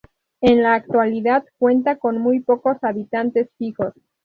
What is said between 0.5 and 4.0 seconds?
la actualidad cuenta con muy pocos habitantes fijos.